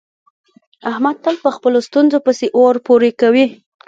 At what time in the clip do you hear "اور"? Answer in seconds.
2.59-2.75